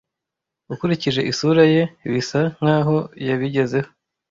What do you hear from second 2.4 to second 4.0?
nkaho yabigezeho.